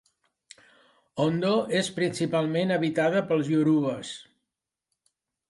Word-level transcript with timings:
Ondo 1.25 1.51
és 1.81 1.89
principalment 1.99 2.75
habitada 2.77 3.23
pels 3.33 3.53
iorubes. 3.53 4.17